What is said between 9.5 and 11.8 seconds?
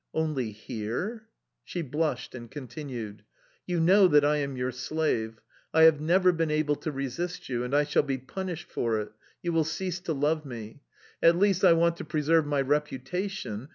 will cease to love me! At least, I